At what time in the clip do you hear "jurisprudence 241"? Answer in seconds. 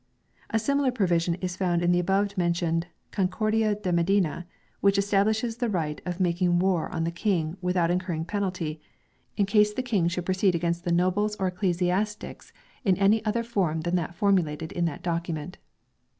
11.87-12.33